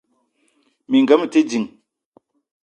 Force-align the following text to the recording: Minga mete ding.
Minga 0.89 1.15
mete 1.19 1.39
ding. 1.49 1.67